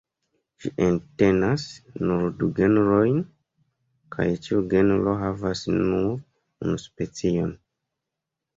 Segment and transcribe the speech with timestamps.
[0.63, 1.65] Ĝi entenas
[2.11, 3.21] nur du genrojn,
[4.17, 7.57] kaj ĉiu genro havas nur unu specion.